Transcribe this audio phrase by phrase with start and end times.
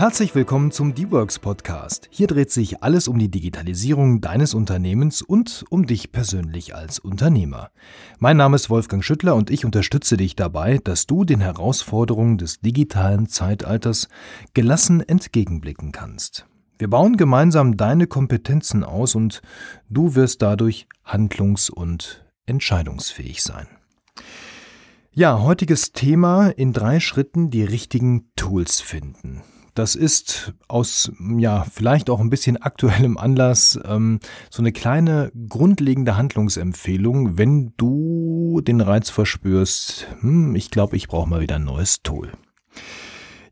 [0.00, 2.08] Herzlich willkommen zum D-Works Podcast.
[2.10, 7.70] Hier dreht sich alles um die Digitalisierung deines Unternehmens und um dich persönlich als Unternehmer.
[8.18, 12.60] Mein Name ist Wolfgang Schüttler und ich unterstütze dich dabei, dass du den Herausforderungen des
[12.60, 14.08] digitalen Zeitalters
[14.54, 16.46] gelassen entgegenblicken kannst.
[16.78, 19.42] Wir bauen gemeinsam deine Kompetenzen aus und
[19.90, 23.66] du wirst dadurch handlungs- und entscheidungsfähig sein.
[25.12, 29.42] Ja, heutiges Thema in drei Schritten die richtigen Tools finden.
[29.74, 34.20] Das ist aus, ja, vielleicht auch ein bisschen aktuellem Anlass ähm,
[34.50, 41.28] so eine kleine grundlegende Handlungsempfehlung, wenn du den Reiz verspürst, hm, ich glaube, ich brauche
[41.28, 42.32] mal wieder ein neues Tool.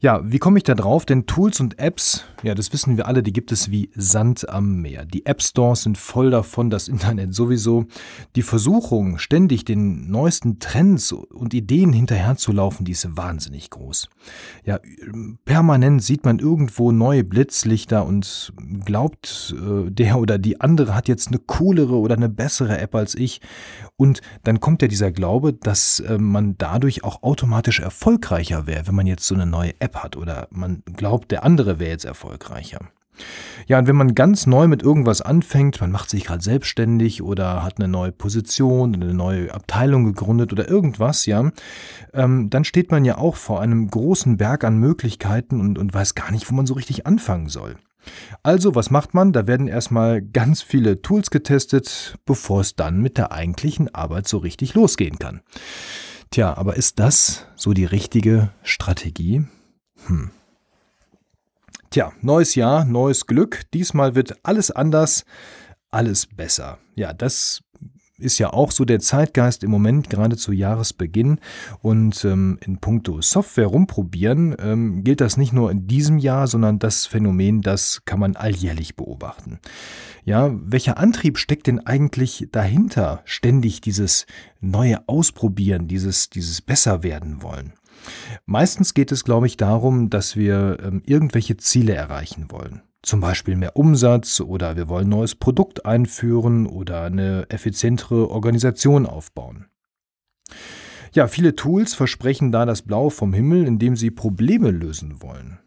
[0.01, 1.07] Ja, wie komme ich da drauf?
[1.07, 4.81] Denn Tools und Apps, ja, das wissen wir alle, die gibt es wie Sand am
[4.81, 5.05] Meer.
[5.05, 7.87] Die App Stores sind voll davon, das Internet sowieso.
[8.37, 14.09] Die Versuchung, ständig den neuesten Trends und Ideen hinterherzulaufen, die ist wahnsinnig groß.
[14.65, 14.79] Ja,
[15.45, 18.53] permanent sieht man irgendwo neue Blitzlichter und
[18.85, 23.17] glaubt, äh, der oder die andere hat jetzt eine coolere oder eine bessere App als
[23.17, 23.41] ich.
[23.99, 28.95] Und dann kommt ja dieser Glaube, dass äh, man dadurch auch automatisch erfolgreicher wäre, wenn
[28.95, 32.79] man jetzt so eine neue App hat oder man glaubt, der andere wäre jetzt erfolgreicher.
[33.67, 37.65] Ja, und wenn man ganz neu mit irgendwas anfängt, man macht sich gerade selbstständig oder
[37.65, 41.51] hat eine neue Position, eine neue Abteilung gegründet oder irgendwas, ja,
[42.15, 46.15] ähm, dann steht man ja auch vor einem großen Berg an Möglichkeiten und, und weiß
[46.15, 47.75] gar nicht, wo man so richtig anfangen soll.
[48.43, 49.33] Also, was macht man?
[49.33, 54.39] Da werden erstmal ganz viele Tools getestet, bevor es dann mit der eigentlichen Arbeit so
[54.39, 55.41] richtig losgehen kann.
[56.31, 59.47] Tja, aber ist das so die richtige Strategie?
[60.07, 60.31] Hm.
[61.91, 63.63] Tja, neues Jahr, neues Glück.
[63.73, 65.25] Diesmal wird alles anders,
[65.91, 66.79] alles besser.
[66.95, 67.63] Ja, das
[68.19, 71.41] ist ja auch so der Zeitgeist im Moment, gerade zu Jahresbeginn.
[71.81, 76.79] Und ähm, in puncto Software rumprobieren ähm, gilt das nicht nur in diesem Jahr, sondern
[76.79, 79.61] das Phänomen, das kann man alljährlich beobachten.
[80.25, 84.27] Ja, welcher Antrieb steckt denn eigentlich dahinter, ständig dieses
[84.61, 87.73] neue Ausprobieren, dieses, dieses besser werden wollen?
[88.47, 92.83] Meistens geht es, glaube ich, darum, dass wir ähm, irgendwelche Ziele erreichen wollen.
[93.03, 99.07] Zum Beispiel mehr Umsatz oder wir wollen ein neues Produkt einführen oder eine effizientere Organisation
[99.07, 99.67] aufbauen.
[101.13, 105.59] Ja, viele Tools versprechen da das Blau vom Himmel, indem sie Probleme lösen wollen.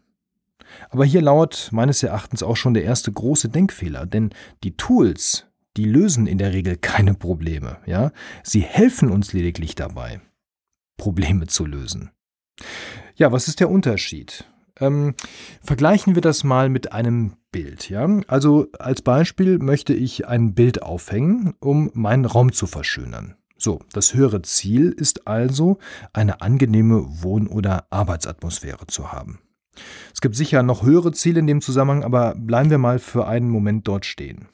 [0.90, 4.30] Aber hier lauert meines Erachtens auch schon der erste große Denkfehler, denn
[4.62, 8.12] die Tools, die lösen in der Regel keine Probleme, ja?
[8.42, 10.20] Sie helfen uns lediglich dabei,
[10.96, 12.10] Probleme zu lösen.
[13.16, 14.44] Ja, was ist der Unterschied?
[14.80, 15.14] Ähm,
[15.62, 17.88] vergleichen wir das mal mit einem Bild.
[17.90, 18.08] Ja?
[18.26, 23.36] Also als Beispiel möchte ich ein Bild aufhängen, um meinen Raum zu verschönern.
[23.58, 25.78] So, das höhere Ziel ist also,
[26.12, 29.38] eine angenehme Wohn- oder Arbeitsatmosphäre zu haben.
[30.12, 33.48] Es gibt sicher noch höhere Ziele in dem Zusammenhang, aber bleiben wir mal für einen
[33.48, 34.48] Moment dort stehen.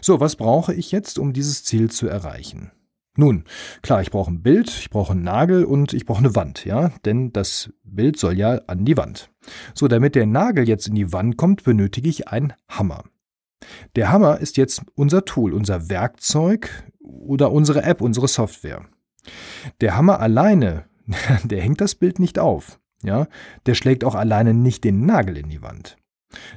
[0.00, 2.70] So, was brauche ich jetzt, um dieses Ziel zu erreichen?
[3.14, 3.44] Nun,
[3.82, 6.92] klar, ich brauche ein Bild, ich brauche einen Nagel und ich brauche eine Wand, ja,
[7.04, 9.30] denn das Bild soll ja an die Wand.
[9.74, 13.04] So, damit der Nagel jetzt in die Wand kommt, benötige ich einen Hammer.
[13.96, 16.70] Der Hammer ist jetzt unser Tool, unser Werkzeug
[17.00, 18.86] oder unsere App, unsere Software.
[19.82, 20.86] Der Hammer alleine,
[21.44, 23.26] der hängt das Bild nicht auf, ja,
[23.66, 25.98] der schlägt auch alleine nicht den Nagel in die Wand.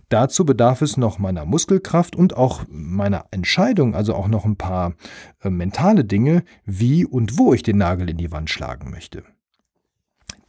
[0.09, 4.93] Dazu bedarf es noch meiner Muskelkraft und auch meiner Entscheidung, also auch noch ein paar
[5.41, 9.23] äh, mentale Dinge, wie und wo ich den Nagel in die Wand schlagen möchte.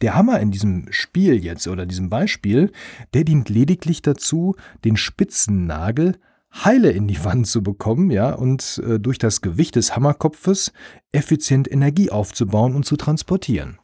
[0.01, 2.71] Der Hammer in diesem Spiel jetzt oder diesem Beispiel,
[3.13, 4.55] der dient lediglich dazu,
[4.85, 6.19] den spitzen Nagel
[6.63, 10.71] heile in die Wand zu bekommen, ja, und äh, durch das Gewicht des Hammerkopfes
[11.11, 13.79] effizient Energie aufzubauen und zu transportieren.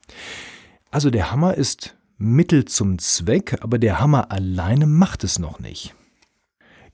[0.92, 5.96] Also der Hammer ist Mittel zum Zweck, aber der Hammer alleine macht es noch nicht.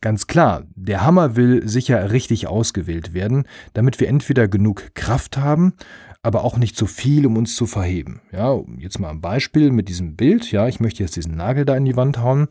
[0.01, 3.43] Ganz klar, der Hammer will sicher richtig ausgewählt werden,
[3.73, 5.73] damit wir entweder genug Kraft haben,
[6.21, 8.19] aber auch nicht zu viel, um uns zu verheben.
[8.33, 10.51] Ja, jetzt mal ein Beispiel mit diesem Bild.
[10.51, 12.47] Ja, ich möchte jetzt diesen Nagel da in die Wand hauen.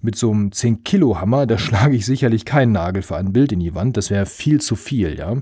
[0.00, 3.52] Mit so einem 10 Kilo Hammer, da schlage ich sicherlich keinen Nagel für ein Bild
[3.52, 3.96] in die Wand.
[3.96, 5.36] Das wäre viel zu viel, ja.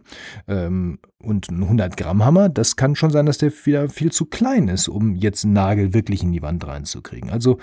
[0.47, 4.27] Ähm, und ein 100 Gramm Hammer, das kann schon sein, dass der wieder viel zu
[4.27, 7.31] klein ist, um jetzt einen Nagel wirklich in die Wand reinzukriegen.
[7.31, 7.59] Also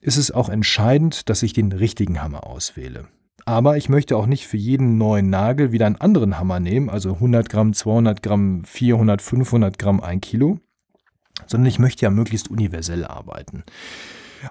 [0.00, 3.06] ist es auch entscheidend, dass ich den richtigen Hammer auswähle.
[3.46, 7.14] Aber ich möchte auch nicht für jeden neuen Nagel wieder einen anderen Hammer nehmen, also
[7.14, 10.58] 100 Gramm, 200 Gramm, 400, 500 Gramm, 1 Kilo,
[11.46, 13.64] sondern ich möchte ja möglichst universell arbeiten.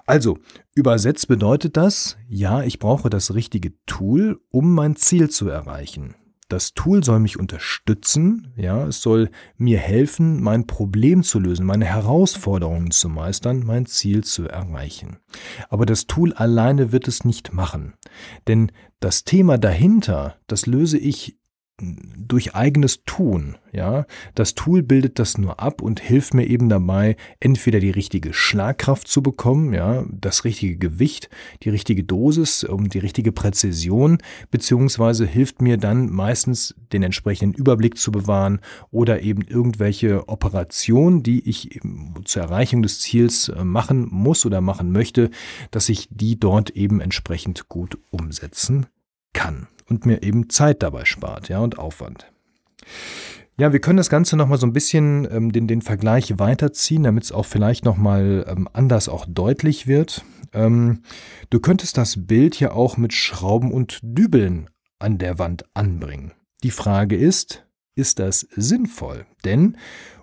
[0.06, 0.38] Also,
[0.74, 6.14] übersetzt bedeutet das, ja, ich brauche das richtige Tool, um mein Ziel zu erreichen.
[6.52, 11.86] Das Tool soll mich unterstützen, ja, es soll mir helfen, mein Problem zu lösen, meine
[11.86, 15.18] Herausforderungen zu meistern, mein Ziel zu erreichen.
[15.68, 17.94] Aber das Tool alleine wird es nicht machen,
[18.48, 21.39] denn das Thema dahinter, das löse ich
[22.16, 23.56] durch eigenes Tun.
[23.72, 28.32] Ja, das Tool bildet das nur ab und hilft mir eben dabei, entweder die richtige
[28.32, 31.30] Schlagkraft zu bekommen, ja, das richtige Gewicht,
[31.62, 34.18] die richtige Dosis, um die richtige Präzision,
[34.50, 38.60] beziehungsweise hilft mir dann meistens den entsprechenden Überblick zu bewahren
[38.90, 41.80] oder eben irgendwelche Operationen, die ich
[42.24, 45.30] zur Erreichung des Ziels äh, machen muss oder machen möchte,
[45.70, 48.86] dass ich die dort eben entsprechend gut umsetzen
[49.32, 52.32] kann und mir eben Zeit dabei spart, ja, und Aufwand.
[53.58, 57.24] Ja, wir können das Ganze nochmal so ein bisschen ähm, den, den Vergleich weiterziehen, damit
[57.24, 60.24] es auch vielleicht nochmal ähm, anders auch deutlich wird.
[60.54, 61.02] Ähm,
[61.50, 66.32] du könntest das Bild ja auch mit Schrauben und Dübeln an der Wand anbringen.
[66.62, 69.26] Die Frage ist, ist das sinnvoll?
[69.44, 69.76] Denn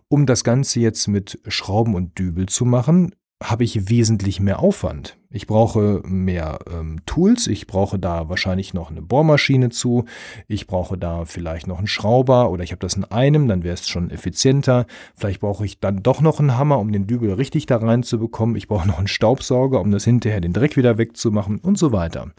[0.07, 3.13] um das Ganze jetzt mit Schrauben und Dübel zu machen,
[3.43, 5.17] habe ich wesentlich mehr Aufwand.
[5.29, 10.05] Ich brauche mehr ähm, Tools, ich brauche da wahrscheinlich noch eine Bohrmaschine zu,
[10.47, 13.73] ich brauche da vielleicht noch einen Schrauber oder ich habe das in einem, dann wäre
[13.73, 14.85] es schon effizienter.
[15.15, 18.55] Vielleicht brauche ich dann doch noch einen Hammer, um den Dübel richtig da reinzubekommen.
[18.55, 22.31] Ich brauche noch einen Staubsauger, um das hinterher den Dreck wieder wegzumachen und so weiter.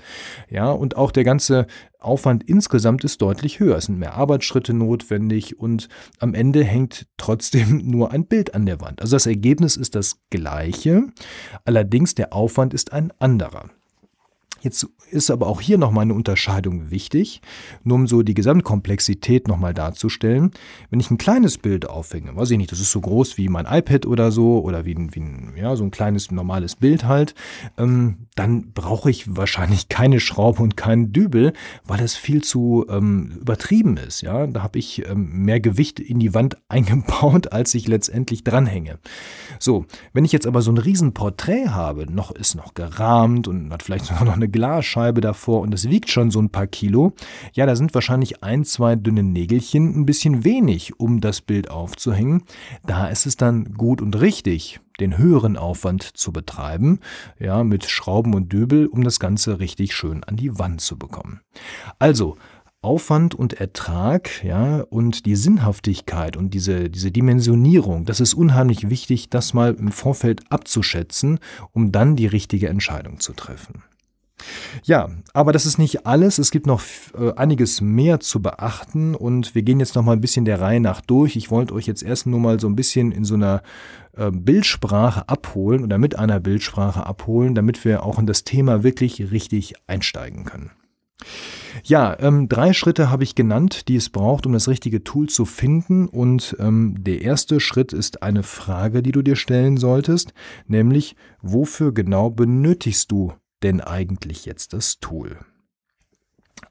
[0.48, 1.66] Ja, und auch der ganze
[2.00, 3.76] Aufwand insgesamt ist deutlich höher.
[3.76, 5.88] Es sind mehr Arbeitsschritte notwendig und
[6.20, 9.02] am Ende hängt trotzdem nur ein Bild an der Wand.
[9.02, 11.08] Also das Ergebnis ist das gleiche,
[11.64, 13.70] allerdings der Aufwand ist ein anderer.
[14.60, 17.40] Jetzt ist aber auch hier nochmal eine Unterscheidung wichtig,
[17.84, 20.50] nur um so die Gesamtkomplexität nochmal darzustellen.
[20.90, 23.66] Wenn ich ein kleines Bild aufhänge, weiß ich nicht, das ist so groß wie mein
[23.66, 27.34] iPad oder so oder wie, wie ein, ja, so ein kleines normales Bild halt,
[27.76, 31.52] ähm, dann brauche ich wahrscheinlich keine Schraube und keinen Dübel,
[31.84, 34.22] weil das viel zu ähm, übertrieben ist.
[34.22, 34.46] Ja?
[34.46, 38.98] Da habe ich ähm, mehr Gewicht in die Wand eingebaut, als ich letztendlich dranhänge.
[39.58, 43.82] So, wenn ich jetzt aber so ein Riesenporträt habe, noch ist noch gerahmt und hat
[43.82, 47.12] vielleicht noch eine Glasscheibe davor und es wiegt schon so ein paar Kilo,
[47.52, 52.42] ja, da sind wahrscheinlich ein, zwei dünne Nägelchen ein bisschen wenig, um das Bild aufzuhängen.
[52.86, 57.00] Da ist es dann gut und richtig, den höheren Aufwand zu betreiben,
[57.38, 61.40] ja, mit Schrauben und Dübel, um das Ganze richtig schön an die Wand zu bekommen.
[61.98, 62.36] Also,
[62.80, 69.30] Aufwand und Ertrag, ja, und die Sinnhaftigkeit und diese, diese Dimensionierung, das ist unheimlich wichtig,
[69.30, 71.40] das mal im Vorfeld abzuschätzen,
[71.72, 73.82] um dann die richtige Entscheidung zu treffen.
[74.84, 76.38] Ja, aber das ist nicht alles.
[76.38, 76.82] Es gibt noch
[77.18, 80.80] äh, einiges mehr zu beachten und wir gehen jetzt noch mal ein bisschen der Reihe
[80.80, 81.36] nach durch.
[81.36, 83.62] Ich wollte euch jetzt erst nur mal so ein bisschen in so einer
[84.16, 89.30] äh, Bildsprache abholen oder mit einer Bildsprache abholen, damit wir auch in das Thema wirklich
[89.30, 90.70] richtig einsteigen können.
[91.84, 95.44] Ja, ähm, drei Schritte habe ich genannt, die es braucht, um das richtige Tool zu
[95.44, 96.08] finden.
[96.08, 100.32] Und ähm, der erste Schritt ist eine Frage, die du dir stellen solltest,
[100.66, 103.32] nämlich wofür genau benötigst du
[103.62, 105.38] denn eigentlich jetzt das Tool?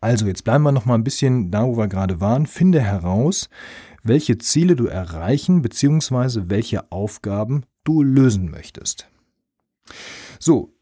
[0.02, 2.46] Also jetzt bleiben wir noch mal ein bisschen da, wo wir gerade waren.
[2.46, 3.50] Finde heraus,
[4.04, 6.44] welche Ziele du erreichen bzw.
[6.50, 9.08] welche Aufgaben du lösen möchtest.
[10.40, 10.74] So,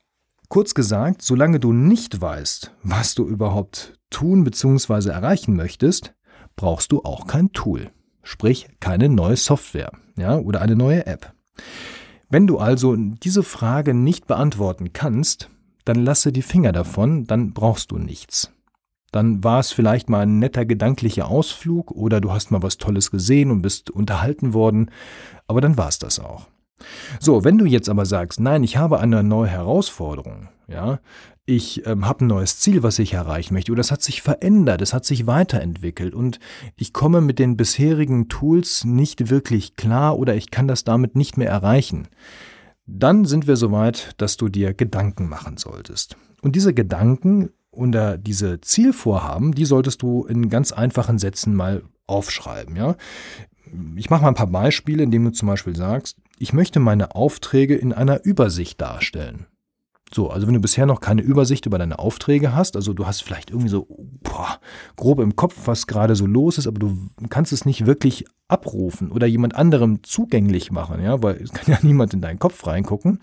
[0.49, 5.09] kurz gesagt, solange du nicht weißt, was du überhaupt tun bzw.
[5.09, 6.13] erreichen möchtest,
[6.55, 7.91] brauchst du auch kein Tool,
[8.23, 11.33] sprich keine neue Software ja, oder eine neue App.
[12.29, 15.49] Wenn du also diese Frage nicht beantworten kannst,
[15.85, 18.51] dann lasse die Finger davon, dann brauchst du nichts.
[19.11, 23.11] Dann war es vielleicht mal ein netter gedanklicher Ausflug oder du hast mal was Tolles
[23.11, 24.91] gesehen und bist unterhalten worden,
[25.47, 26.47] aber dann war es das auch.
[27.21, 30.99] So, wenn du jetzt aber sagst, nein, ich habe eine neue Herausforderung, ja,
[31.45, 34.81] ich ähm, habe ein neues Ziel, was ich erreichen möchte, oder es hat sich verändert,
[34.81, 36.39] es hat sich weiterentwickelt und
[36.75, 41.37] ich komme mit den bisherigen Tools nicht wirklich klar oder ich kann das damit nicht
[41.37, 42.07] mehr erreichen,
[42.85, 46.17] dann sind wir soweit, dass du dir Gedanken machen solltest.
[46.41, 52.75] Und diese Gedanken oder diese Zielvorhaben, die solltest du in ganz einfachen Sätzen mal aufschreiben.
[52.75, 52.95] Ja?
[53.95, 57.75] Ich mache mal ein paar Beispiele, indem du zum Beispiel sagst, ich möchte meine Aufträge
[57.75, 59.47] in einer Übersicht darstellen.
[60.13, 63.23] So, also wenn du bisher noch keine Übersicht über deine Aufträge hast, also du hast
[63.23, 63.87] vielleicht irgendwie so
[64.21, 64.59] boah,
[64.95, 66.95] grob im Kopf, was gerade so los ist, aber du
[67.29, 71.79] kannst es nicht wirklich abrufen oder jemand anderem zugänglich machen, ja, weil es kann ja
[71.85, 73.19] niemand in deinen Kopf reingucken,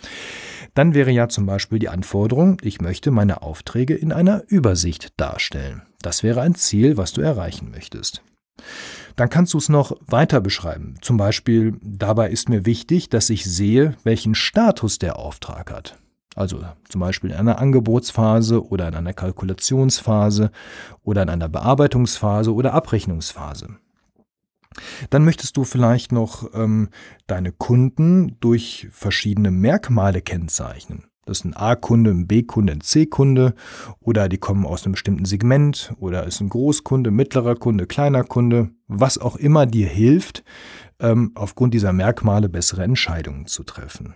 [0.74, 5.82] dann wäre ja zum Beispiel die Anforderung, ich möchte meine Aufträge in einer Übersicht darstellen.
[6.02, 8.22] Das wäre ein Ziel, was du erreichen möchtest.
[9.14, 10.96] Dann kannst du es noch weiter beschreiben.
[11.00, 16.01] Zum Beispiel, dabei ist mir wichtig, dass ich sehe, welchen Status der Auftrag hat.
[16.34, 20.50] Also zum Beispiel in einer Angebotsphase oder in einer Kalkulationsphase
[21.02, 23.76] oder in einer Bearbeitungsphase oder Abrechnungsphase.
[25.10, 26.88] Dann möchtest du vielleicht noch ähm,
[27.26, 31.04] deine Kunden durch verschiedene Merkmale kennzeichnen.
[31.24, 33.54] Das ist ein A-Kunde, ein B-Kunde, ein C-Kunde
[34.00, 38.70] oder die kommen aus einem bestimmten Segment oder ist ein Großkunde, mittlerer Kunde, kleiner Kunde,
[38.88, 40.42] was auch immer dir hilft,
[40.98, 44.14] ähm, aufgrund dieser Merkmale bessere Entscheidungen zu treffen.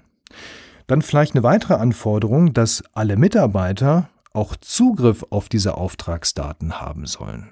[0.87, 7.50] Dann vielleicht eine weitere Anforderung, dass alle Mitarbeiter auch Zugriff auf diese Auftragsdaten haben sollen.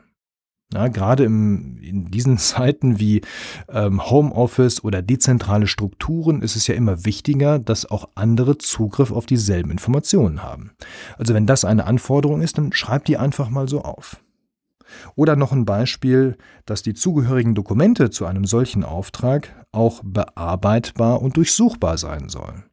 [0.73, 3.23] Ja, gerade im, in diesen Zeiten wie
[3.69, 9.27] ähm, Homeoffice oder dezentrale Strukturen ist es ja immer wichtiger, dass auch andere Zugriff auf
[9.27, 10.73] dieselben Informationen haben.
[11.17, 14.21] Also wenn das eine Anforderung ist, dann schreib die einfach mal so auf.
[15.17, 16.37] Oder noch ein Beispiel,
[16.67, 22.65] dass die zugehörigen Dokumente zu einem solchen Auftrag auch bearbeitbar und durchsuchbar sein sollen.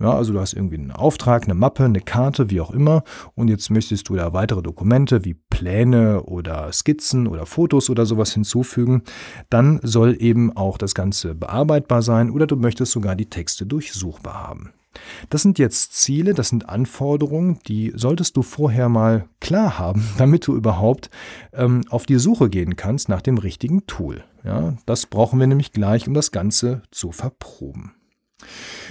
[0.00, 3.02] Ja, also du hast irgendwie einen Auftrag, eine Mappe, eine Karte, wie auch immer.
[3.34, 8.32] Und jetzt möchtest du da weitere Dokumente wie Pläne oder Skizzen oder Fotos oder sowas
[8.32, 9.02] hinzufügen.
[9.50, 14.46] Dann soll eben auch das Ganze bearbeitbar sein oder du möchtest sogar die Texte durchsuchbar
[14.46, 14.72] haben.
[15.30, 20.46] Das sind jetzt Ziele, das sind Anforderungen, die solltest du vorher mal klar haben, damit
[20.46, 21.10] du überhaupt
[21.52, 24.24] ähm, auf die Suche gehen kannst nach dem richtigen Tool.
[24.44, 27.92] Ja, das brauchen wir nämlich gleich, um das Ganze zu verproben.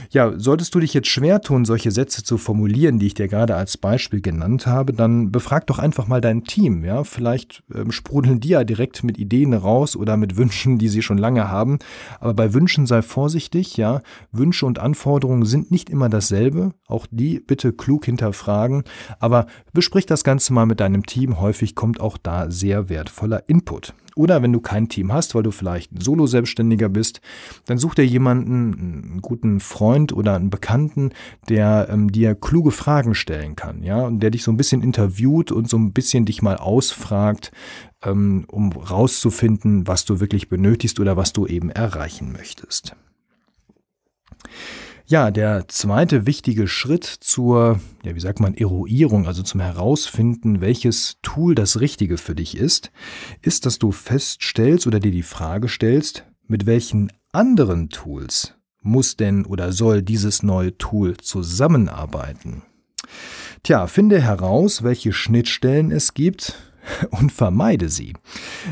[0.09, 3.55] Ja, solltest du dich jetzt schwer tun, solche Sätze zu formulieren, die ich dir gerade
[3.55, 6.83] als Beispiel genannt habe, dann befrag doch einfach mal dein Team.
[6.83, 11.01] Ja, vielleicht ähm, sprudeln die ja direkt mit Ideen raus oder mit Wünschen, die sie
[11.01, 11.79] schon lange haben.
[12.19, 13.77] Aber bei Wünschen sei vorsichtig.
[13.77, 16.73] Ja, Wünsche und Anforderungen sind nicht immer dasselbe.
[16.87, 18.83] Auch die bitte klug hinterfragen.
[19.19, 21.39] Aber besprich das Ganze mal mit deinem Team.
[21.39, 23.93] Häufig kommt auch da sehr wertvoller Input.
[24.17, 27.21] Oder wenn du kein Team hast, weil du vielleicht ein Solo-Selbstständiger bist,
[27.65, 31.12] dann such dir jemanden, einen guten Freund oder einen Bekannten,
[31.50, 35.51] der ähm, dir kluge Fragen stellen kann, ja, und der dich so ein bisschen interviewt
[35.51, 37.51] und so ein bisschen dich mal ausfragt,
[38.03, 42.95] ähm, um rauszufinden, was du wirklich benötigst oder was du eben erreichen möchtest.
[45.09, 51.15] Ja, der zweite wichtige Schritt zur, ja, wie sagt man, Eruierung, also zum Herausfinden, welches
[51.21, 52.91] Tool das Richtige für dich ist,
[53.41, 59.45] ist, dass du feststellst oder dir die Frage stellst, mit welchen anderen Tools muss denn
[59.45, 62.63] oder soll dieses neue Tool zusammenarbeiten?
[63.63, 66.55] Tja, finde heraus, welche Schnittstellen es gibt,
[67.12, 68.13] und vermeide sie.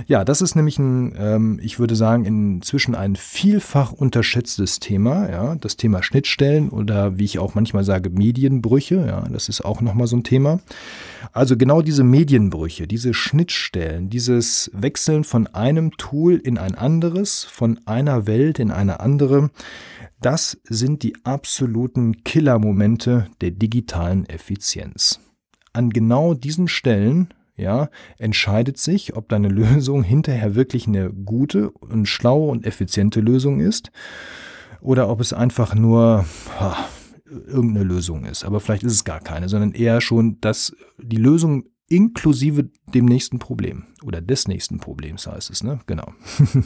[0.08, 5.56] Ja, das ist nämlich ein, ähm, ich würde sagen, inzwischen ein vielfach unterschätztes Thema, ja,
[5.56, 10.08] das Thema Schnittstellen oder wie ich auch manchmal sage, Medienbrüche, ja, das ist auch nochmal
[10.08, 10.60] so ein Thema.
[11.34, 17.80] Also genau diese Medienbrüche, diese Schnittstellen, dieses Wechseln von einem Tool in ein anderes, von
[17.86, 19.50] einer Welt in eine andere,
[20.22, 25.20] das sind die absoluten Killermomente der digitalen Effizienz.
[25.74, 32.08] An genau diesen Stellen ja, entscheidet sich, ob deine Lösung hinterher wirklich eine gute und
[32.08, 33.92] schlaue und effiziente Lösung ist
[34.82, 36.26] oder ob es einfach nur
[36.60, 36.78] ha,
[37.26, 38.44] irgendeine Lösung ist.
[38.44, 43.40] Aber vielleicht ist es gar keine, sondern eher schon, dass die Lösung inklusive dem nächsten
[43.40, 45.80] Problem oder des nächsten Problems heißt es, ne?
[45.86, 46.14] Genau.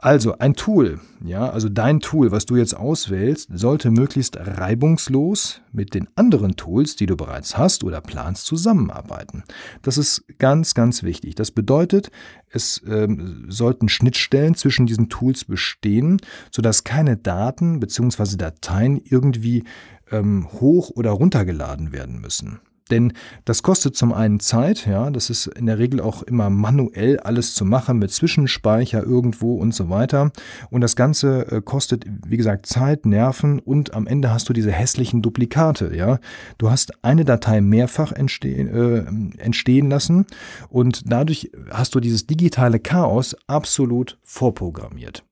[0.00, 5.92] Also ein Tool, ja, also dein Tool, was du jetzt auswählst, sollte möglichst reibungslos mit
[5.92, 9.42] den anderen Tools, die du bereits hast oder planst, zusammenarbeiten.
[9.82, 11.34] Das ist ganz, ganz wichtig.
[11.34, 12.12] Das bedeutet,
[12.48, 16.20] es ähm, sollten Schnittstellen zwischen diesen Tools bestehen,
[16.52, 18.36] sodass keine Daten bzw.
[18.36, 19.64] Dateien irgendwie
[20.12, 22.60] ähm, hoch oder runtergeladen werden müssen.
[22.90, 23.12] Denn
[23.44, 27.54] das kostet zum einen Zeit, ja, das ist in der Regel auch immer manuell alles
[27.54, 30.30] zu machen mit Zwischenspeicher irgendwo und so weiter.
[30.70, 34.72] Und das Ganze äh, kostet, wie gesagt, Zeit, Nerven und am Ende hast du diese
[34.72, 36.18] hässlichen Duplikate, ja.
[36.58, 40.26] Du hast eine Datei mehrfach entstehen, äh, entstehen lassen
[40.68, 45.24] und dadurch hast du dieses digitale Chaos absolut vorprogrammiert.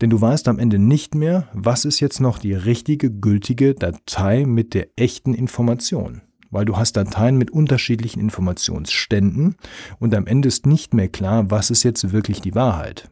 [0.00, 4.46] Denn du weißt am Ende nicht mehr, was ist jetzt noch die richtige, gültige Datei
[4.46, 9.56] mit der echten Information weil du hast Dateien mit unterschiedlichen Informationsständen
[9.98, 13.10] und am Ende ist nicht mehr klar, was ist jetzt wirklich die Wahrheit.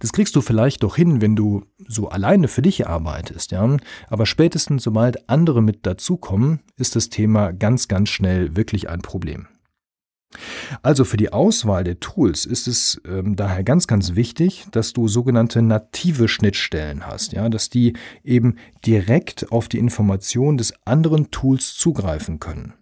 [0.00, 3.76] Das kriegst du vielleicht doch hin, wenn du so alleine für dich arbeitest, ja.
[4.08, 9.46] Aber spätestens sobald andere mit dazukommen, ist das Thema ganz, ganz schnell wirklich ein Problem.
[10.82, 15.08] Also für die Auswahl der Tools ist es ähm, daher ganz, ganz wichtig, dass du
[15.08, 18.56] sogenannte native Schnittstellen hast, ja, dass die eben
[18.86, 22.74] direkt auf die Information des anderen Tools zugreifen können.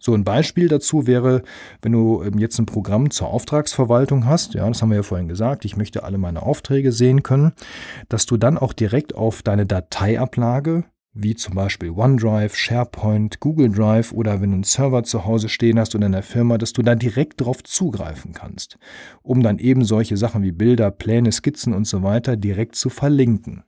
[0.00, 1.42] So ein Beispiel dazu wäre,
[1.82, 5.28] wenn du ähm, jetzt ein Programm zur Auftragsverwaltung hast, ja, das haben wir ja vorhin
[5.28, 7.52] gesagt, ich möchte alle meine Aufträge sehen können,
[8.08, 14.12] dass du dann auch direkt auf deine Dateiablage wie zum Beispiel OneDrive, SharePoint, Google Drive
[14.12, 16.82] oder wenn du einen Server zu Hause stehen hast oder in der Firma, dass du
[16.82, 18.78] da direkt drauf zugreifen kannst,
[19.22, 23.64] um dann eben solche Sachen wie Bilder, Pläne, Skizzen und so weiter direkt zu verlinken.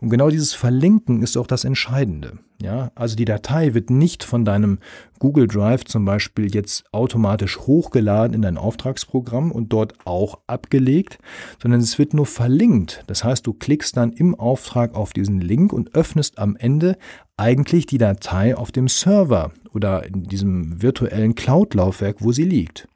[0.00, 2.38] Und genau dieses Verlinken ist auch das Entscheidende.
[2.62, 4.78] Ja, also die Datei wird nicht von deinem
[5.18, 11.18] Google Drive zum Beispiel jetzt automatisch hochgeladen in dein Auftragsprogramm und dort auch abgelegt,
[11.60, 13.02] sondern es wird nur verlinkt.
[13.08, 16.96] Das heißt, du klickst dann im Auftrag auf diesen Link und öffnest am Ende
[17.36, 22.86] eigentlich die Datei auf dem Server oder in diesem virtuellen Cloud-Laufwerk, wo sie liegt.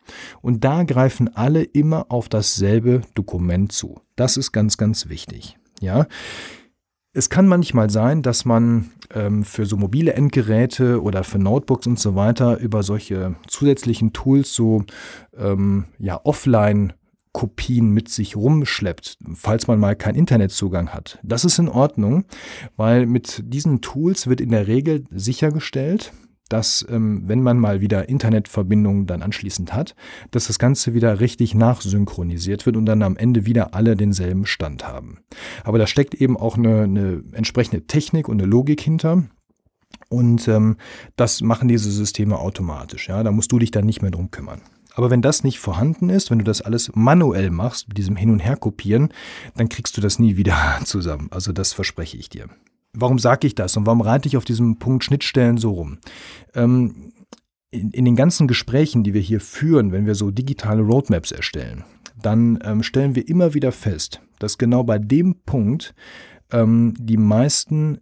[0.42, 4.00] Und da greifen alle immer auf dasselbe Dokument zu.
[4.14, 5.56] Das ist ganz, ganz wichtig.
[5.80, 6.06] Ja,
[7.12, 11.98] es kann manchmal sein, dass man ähm, für so mobile Endgeräte oder für Notebooks und
[11.98, 14.84] so weiter über solche zusätzlichen Tools so
[15.36, 16.92] ähm, ja, offline
[17.32, 21.18] Kopien mit sich rumschleppt, falls man mal keinen Internetzugang hat.
[21.22, 22.24] Das ist in Ordnung,
[22.76, 26.12] weil mit diesen Tools wird in der Regel sichergestellt,
[26.48, 29.94] dass, ähm, wenn man mal wieder Internetverbindungen dann anschließend hat,
[30.30, 34.86] dass das Ganze wieder richtig nachsynchronisiert wird und dann am Ende wieder alle denselben Stand
[34.86, 35.18] haben.
[35.64, 39.24] Aber da steckt eben auch eine, eine entsprechende Technik und eine Logik hinter.
[40.08, 40.76] Und ähm,
[41.16, 43.08] das machen diese Systeme automatisch.
[43.08, 44.60] Ja, da musst du dich dann nicht mehr drum kümmern.
[44.94, 48.30] Aber wenn das nicht vorhanden ist, wenn du das alles manuell machst, mit diesem Hin-
[48.30, 49.12] und Her-Kopieren,
[49.54, 51.28] dann kriegst du das nie wieder zusammen.
[51.30, 52.48] Also das verspreche ich dir.
[52.96, 55.98] Warum sage ich das und warum reite ich auf diesem Punkt Schnittstellen so rum?
[56.54, 57.12] Ähm,
[57.70, 61.84] in, in, den ganzen Gesprächen, die wir hier führen, wenn wir so digitale Roadmaps erstellen,
[62.20, 65.94] dann ähm, stellen wir immer wieder fest, dass genau bei dem Punkt
[66.50, 67.98] ähm, die meisten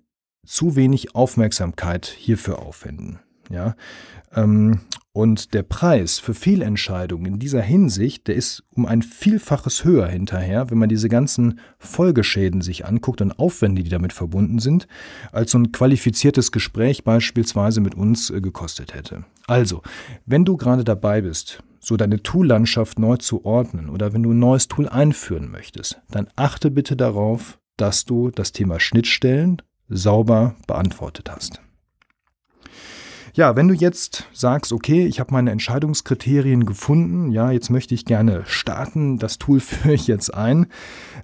[0.46, 3.18] zu wenig Aufmerksamkeit hierfür aufwenden.
[3.50, 3.74] Ja,
[4.34, 4.80] ähm,
[5.14, 10.70] und der Preis für Fehlentscheidungen in dieser Hinsicht, der ist um ein Vielfaches höher hinterher,
[10.70, 14.88] wenn man diese ganzen Folgeschäden sich anguckt und Aufwände, die damit verbunden sind,
[15.30, 19.24] als so ein qualifiziertes Gespräch beispielsweise mit uns äh, gekostet hätte.
[19.46, 19.82] Also,
[20.26, 24.40] wenn du gerade dabei bist, so deine Tool-Landschaft neu zu ordnen oder wenn du ein
[24.40, 31.30] neues Tool einführen möchtest, dann achte bitte darauf, dass du das Thema Schnittstellen sauber beantwortet
[31.30, 31.60] hast.
[33.36, 38.04] Ja, wenn du jetzt sagst, okay, ich habe meine Entscheidungskriterien gefunden, ja, jetzt möchte ich
[38.04, 40.66] gerne starten, das Tool führe ich jetzt ein,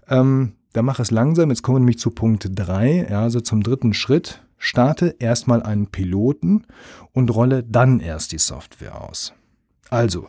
[0.08, 1.50] ähm, dann mach es langsam.
[1.50, 4.42] Jetzt kommen wir nämlich zu Punkt 3, ja, also zum dritten Schritt.
[4.58, 6.66] Starte erstmal einen Piloten
[7.12, 9.32] und rolle dann erst die Software aus.
[9.88, 10.28] Also,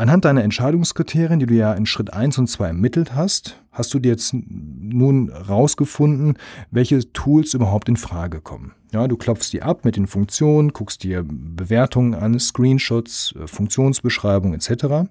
[0.00, 3.98] Anhand deiner Entscheidungskriterien, die du ja in Schritt 1 und 2 ermittelt hast, hast du
[3.98, 6.38] dir jetzt nun rausgefunden,
[6.70, 8.74] welche Tools überhaupt in Frage kommen.
[8.92, 14.54] Ja, du klopfst die ab mit den Funktionen, guckst dir Bewertungen an, Screenshots, äh, Funktionsbeschreibung
[14.54, 15.08] etc.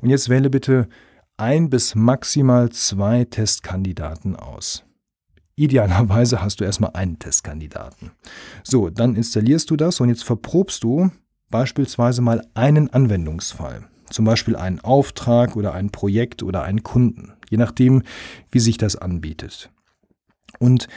[0.00, 0.88] Und jetzt wähle bitte
[1.36, 4.84] ein bis maximal zwei Testkandidaten aus.
[5.56, 8.12] Idealerweise hast du erstmal einen Testkandidaten.
[8.62, 11.10] So, dann installierst du das und jetzt verprobst du
[11.50, 13.86] beispielsweise mal einen Anwendungsfall.
[14.10, 18.02] Zum Beispiel einen Auftrag oder ein Projekt oder einen Kunden, je nachdem,
[18.50, 19.70] wie sich das anbietet.
[20.58, 20.88] Und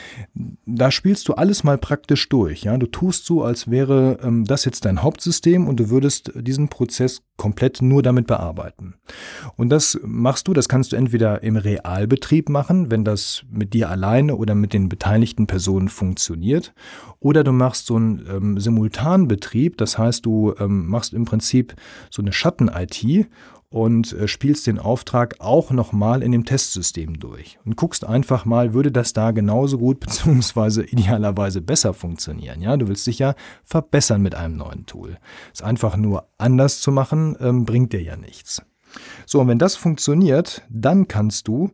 [0.65, 2.63] da spielst du alles mal praktisch durch.
[2.63, 2.77] Ja?
[2.77, 7.21] Du tust so, als wäre ähm, das jetzt dein Hauptsystem und du würdest diesen Prozess
[7.37, 8.95] komplett nur damit bearbeiten.
[9.55, 13.89] Und das machst du, das kannst du entweder im Realbetrieb machen, wenn das mit dir
[13.89, 16.73] alleine oder mit den beteiligten Personen funktioniert,
[17.19, 21.75] oder du machst so einen ähm, Simultanbetrieb, das heißt, du ähm, machst im Prinzip
[22.09, 23.27] so eine Schatten-IT
[23.69, 28.73] und äh, spielst den Auftrag auch nochmal in dem Testsystem durch und guckst einfach mal,
[28.73, 32.61] würde das da genauso gut beziehungsweise idealerweise besser funktionieren.
[32.61, 35.17] Ja, du willst dich ja verbessern mit einem neuen Tool.
[35.53, 38.61] Es einfach nur anders zu machen, ähm, bringt dir ja nichts.
[39.25, 41.71] So, und wenn das funktioniert, dann kannst du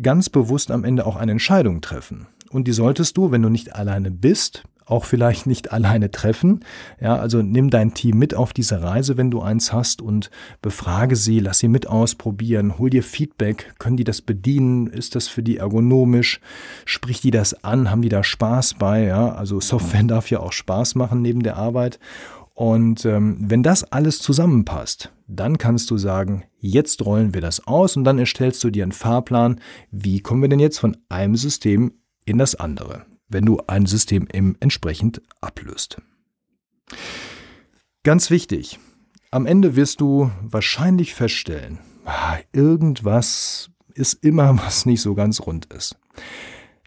[0.00, 2.28] ganz bewusst am Ende auch eine Entscheidung treffen.
[2.50, 6.60] Und die solltest du, wenn du nicht alleine bist, auch vielleicht nicht alleine treffen.
[7.00, 10.30] Ja, also nimm dein Team mit auf diese Reise, wenn du eins hast und
[10.62, 15.28] befrage sie, lass sie mit ausprobieren, hol dir Feedback, können die das bedienen, ist das
[15.28, 16.40] für die ergonomisch,
[16.84, 20.52] sprich die das an, haben die da Spaß bei, ja, also Software darf ja auch
[20.52, 21.98] Spaß machen neben der Arbeit.
[22.54, 27.96] Und ähm, wenn das alles zusammenpasst, dann kannst du sagen, jetzt rollen wir das aus
[27.96, 31.94] und dann erstellst du dir einen Fahrplan, wie kommen wir denn jetzt von einem System
[32.26, 36.00] in das andere wenn du ein System im entsprechend ablöst.
[38.04, 38.78] Ganz wichtig,
[39.32, 45.66] am Ende wirst du wahrscheinlich feststellen, ah, irgendwas ist immer, was nicht so ganz rund
[45.66, 45.96] ist.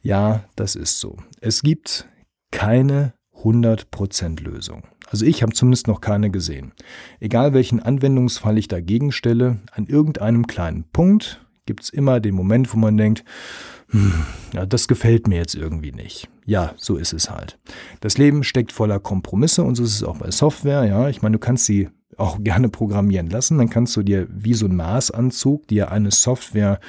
[0.01, 1.17] Ja, das ist so.
[1.41, 2.07] Es gibt
[2.51, 4.87] keine 100% Lösung.
[5.09, 6.71] Also ich habe zumindest noch keine gesehen.
[7.19, 12.73] Egal welchen Anwendungsfall ich dagegen stelle, an irgendeinem kleinen Punkt gibt es immer den Moment,
[12.73, 13.23] wo man denkt,
[13.89, 14.11] hm,
[14.53, 16.27] ja, das gefällt mir jetzt irgendwie nicht.
[16.45, 17.59] Ja, so ist es halt.
[18.01, 20.83] Das Leben steckt voller Kompromisse und so ist es auch bei Software.
[20.85, 23.57] Ja, ich meine, du kannst sie auch gerne programmieren lassen.
[23.57, 26.79] Dann kannst du dir wie so ein Maßanzug dir eine Software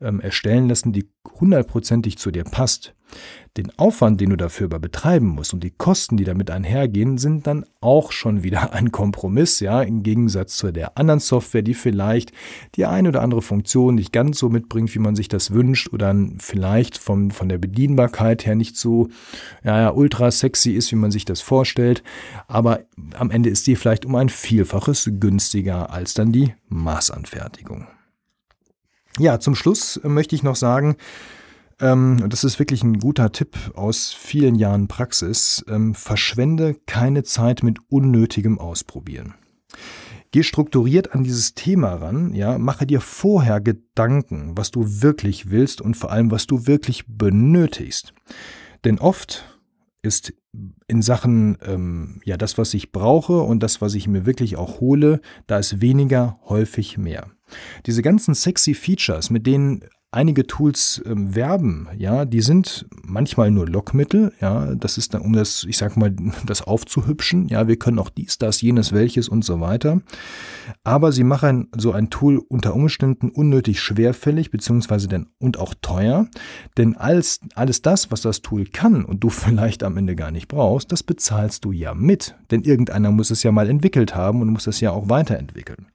[0.00, 1.08] ähm, erstellen lassen, die
[1.40, 2.94] hundertprozentig zu dir passt.
[3.56, 7.46] Den Aufwand, den du dafür aber betreiben musst und die Kosten, die damit einhergehen, sind
[7.46, 12.32] dann auch schon wieder ein Kompromiss, ja, im Gegensatz zu der anderen Software, die vielleicht
[12.74, 16.14] die eine oder andere Funktion nicht ganz so mitbringt, wie man sich das wünscht oder
[16.38, 19.08] vielleicht vom, von der Bedienbarkeit her nicht so
[19.62, 22.02] ja, ja, ultra sexy ist, wie man sich das vorstellt.
[22.48, 22.80] Aber
[23.16, 27.86] am Ende ist die vielleicht um ein Vielfaches günstiger als dann die Maßanfertigung.
[29.18, 30.96] Ja, zum Schluss möchte ich noch sagen,
[31.80, 37.62] ähm, das ist wirklich ein guter Tipp aus vielen Jahren Praxis, ähm, verschwende keine Zeit
[37.62, 39.34] mit unnötigem Ausprobieren.
[40.30, 45.80] Geh strukturiert an dieses Thema ran, ja, mache dir vorher Gedanken, was du wirklich willst
[45.80, 48.12] und vor allem, was du wirklich benötigst.
[48.84, 49.44] Denn oft
[50.02, 50.34] ist
[50.86, 54.80] in Sachen, ähm, ja, das, was ich brauche und das, was ich mir wirklich auch
[54.80, 57.30] hole, da ist weniger häufig mehr.
[57.86, 63.66] Diese ganzen sexy Features, mit denen einige Tools ähm, werben, ja, die sind manchmal nur
[63.66, 66.14] Lockmittel, ja, das ist dann, um das, ich sag mal,
[66.46, 70.00] das aufzuhübschen, ja, wir können auch dies, das, jenes, welches und so weiter.
[70.84, 76.28] Aber sie machen so ein Tool unter Umständen unnötig schwerfällig, beziehungsweise denn und auch teuer,
[76.78, 80.48] denn alles, alles das, was das Tool kann und du vielleicht am Ende gar nicht
[80.48, 84.48] brauchst, das bezahlst du ja mit, denn irgendeiner muss es ja mal entwickelt haben und
[84.48, 85.86] muss es ja auch weiterentwickeln.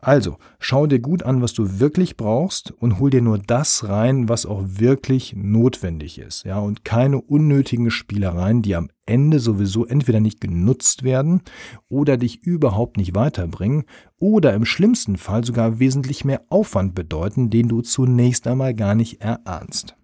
[0.00, 4.28] Also, schau dir gut an, was du wirklich brauchst und hol dir nur das rein,
[4.28, 6.44] was auch wirklich notwendig ist.
[6.44, 11.42] Ja, und keine unnötigen Spielereien, die am Ende sowieso entweder nicht genutzt werden
[11.88, 13.84] oder dich überhaupt nicht weiterbringen
[14.18, 19.20] oder im schlimmsten Fall sogar wesentlich mehr Aufwand bedeuten, den du zunächst einmal gar nicht
[19.20, 19.96] erahnst.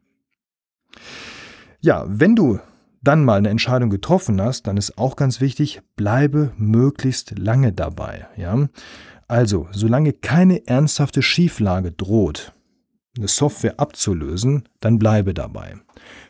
[1.80, 2.58] Ja, wenn du
[3.02, 8.26] dann mal eine Entscheidung getroffen hast, dann ist auch ganz wichtig, bleibe möglichst lange dabei.
[8.36, 8.68] Ja?
[9.30, 12.52] Also, solange keine ernsthafte Schieflage droht,
[13.16, 15.76] eine Software abzulösen, dann bleibe dabei.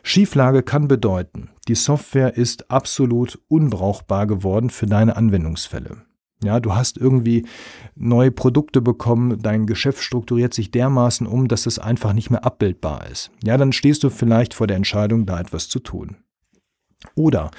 [0.03, 6.03] Schieflage kann bedeuten, die Software ist absolut unbrauchbar geworden für deine Anwendungsfälle.
[6.43, 7.47] Ja, du hast irgendwie
[7.95, 13.07] neue Produkte bekommen, dein Geschäft strukturiert sich dermaßen um, dass es einfach nicht mehr abbildbar
[13.09, 13.31] ist.
[13.43, 16.17] Ja, dann stehst du vielleicht vor der Entscheidung, da etwas zu tun.
[17.15, 17.51] Oder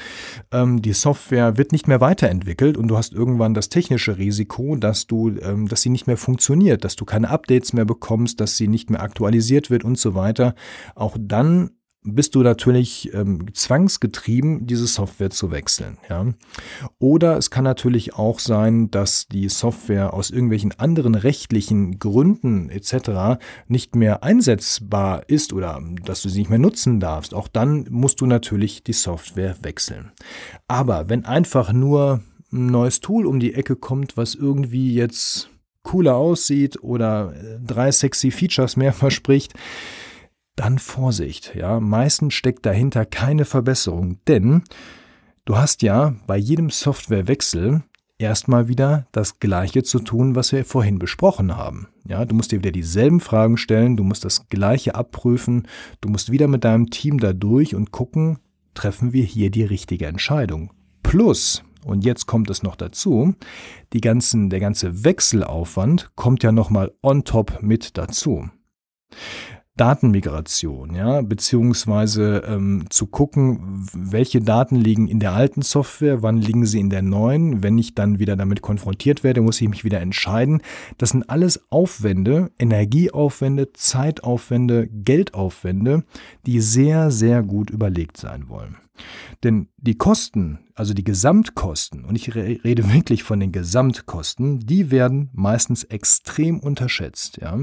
[0.50, 5.06] ähm, die Software wird nicht mehr weiterentwickelt und du hast irgendwann das technische Risiko, dass
[5.06, 8.68] du, ähm, dass sie nicht mehr funktioniert, dass du keine Updates mehr bekommst, dass sie
[8.68, 10.54] nicht mehr aktualisiert wird und so weiter.
[10.94, 11.70] Auch dann
[12.04, 15.98] bist du natürlich ähm, zwangsgetrieben, diese Software zu wechseln.
[16.08, 16.26] Ja?
[16.98, 23.40] Oder es kann natürlich auch sein, dass die Software aus irgendwelchen anderen rechtlichen Gründen etc.
[23.68, 27.34] nicht mehr einsetzbar ist oder dass du sie nicht mehr nutzen darfst.
[27.34, 30.10] Auch dann musst du natürlich die Software wechseln.
[30.66, 32.20] Aber wenn einfach nur
[32.52, 35.50] ein neues Tool um die Ecke kommt, was irgendwie jetzt
[35.82, 39.54] cooler aussieht oder äh, drei sexy Features mehr verspricht,
[40.56, 41.80] dann Vorsicht, ja.
[41.80, 44.62] Meistens steckt dahinter keine Verbesserung, denn
[45.44, 47.82] du hast ja bei jedem Softwarewechsel
[48.18, 51.88] erstmal wieder das Gleiche zu tun, was wir vorhin besprochen haben.
[52.06, 55.68] Ja, du musst dir wieder dieselben Fragen stellen, du musst das Gleiche abprüfen,
[56.00, 58.38] du musst wieder mit deinem Team da durch und gucken,
[58.74, 60.72] treffen wir hier die richtige Entscheidung.
[61.02, 63.34] Plus, und jetzt kommt es noch dazu,
[63.92, 68.48] die ganzen, der ganze Wechselaufwand kommt ja nochmal on top mit dazu.
[69.76, 76.66] Datenmigration, ja, beziehungsweise ähm, zu gucken, welche Daten liegen in der alten Software, wann liegen
[76.66, 77.62] sie in der neuen.
[77.62, 80.60] Wenn ich dann wieder damit konfrontiert werde, muss ich mich wieder entscheiden.
[80.98, 86.04] Das sind alles Aufwände, Energieaufwände, Zeitaufwände, Geldaufwände,
[86.44, 88.76] die sehr, sehr gut überlegt sein wollen.
[89.42, 95.30] Denn die Kosten, also die Gesamtkosten, und ich rede wirklich von den Gesamtkosten, die werden
[95.32, 97.58] meistens extrem unterschätzt, ja.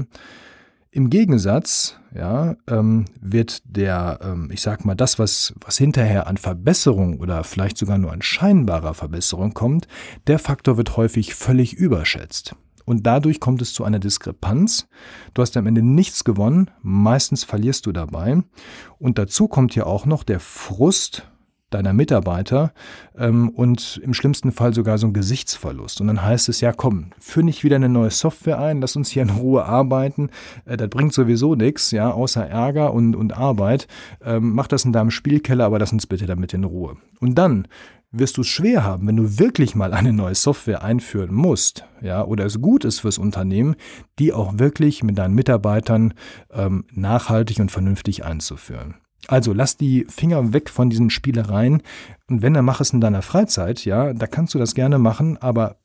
[0.92, 6.36] Im Gegensatz ja, ähm, wird der, ähm, ich sag mal, das, was, was hinterher an
[6.36, 9.86] Verbesserung oder vielleicht sogar nur an scheinbarer Verbesserung kommt,
[10.26, 12.56] der Faktor wird häufig völlig überschätzt.
[12.86, 14.88] Und dadurch kommt es zu einer Diskrepanz.
[15.32, 18.42] Du hast am Ende nichts gewonnen, meistens verlierst du dabei.
[18.98, 21.29] Und dazu kommt ja auch noch der Frust
[21.70, 22.72] deiner Mitarbeiter
[23.16, 26.00] ähm, und im schlimmsten Fall sogar so ein Gesichtsverlust.
[26.00, 29.10] Und dann heißt es ja, komm, führ nicht wieder eine neue Software ein, lass uns
[29.10, 30.30] hier in Ruhe arbeiten.
[30.64, 33.86] Äh, das bringt sowieso nichts, ja, außer Ärger und, und Arbeit.
[34.24, 36.96] Ähm, mach das in deinem Spielkeller, aber lass uns bitte damit in Ruhe.
[37.20, 37.66] Und dann
[38.12, 42.24] wirst du es schwer haben, wenn du wirklich mal eine neue Software einführen musst, ja,
[42.24, 43.76] oder es gut ist fürs Unternehmen,
[44.18, 46.14] die auch wirklich mit deinen Mitarbeitern
[46.52, 48.96] ähm, nachhaltig und vernünftig einzuführen.
[49.28, 51.82] Also lass die Finger weg von diesen Spielereien
[52.28, 55.36] und wenn, dann mach es in deiner Freizeit, ja, da kannst du das gerne machen,
[55.36, 55.76] aber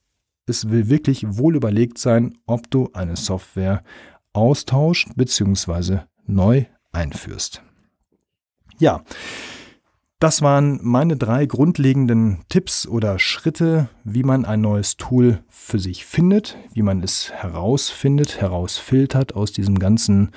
[0.48, 3.84] es will wirklich wohl überlegt sein, ob du eine Software
[4.34, 6.00] austauscht bzw.
[6.28, 7.62] neu einführst.
[8.78, 9.04] Ja,
[10.20, 16.06] das waren meine drei grundlegenden Tipps oder Schritte, wie man ein neues Tool für sich
[16.06, 20.32] findet, wie man es herausfindet, herausfiltert aus diesem ganzen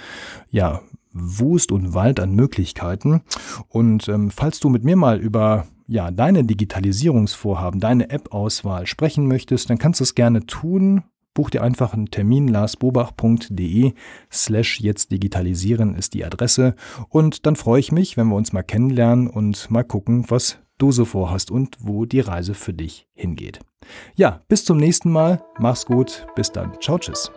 [0.50, 3.22] ja, Wust und Wald an Möglichkeiten.
[3.68, 9.70] Und ähm, falls du mit mir mal über ja, deine Digitalisierungsvorhaben, deine App-Auswahl sprechen möchtest,
[9.70, 11.02] dann kannst du es gerne tun.
[11.34, 13.92] Buch dir einfach einen Termin, larsbobach.de
[14.30, 16.74] slash jetzt digitalisieren ist die Adresse.
[17.08, 20.92] Und dann freue ich mich, wenn wir uns mal kennenlernen und mal gucken, was du
[20.92, 23.60] so vorhast und wo die Reise für dich hingeht.
[24.16, 25.42] Ja, bis zum nächsten Mal.
[25.58, 26.26] Mach's gut.
[26.34, 26.72] Bis dann.
[26.80, 27.30] Ciao, tschüss.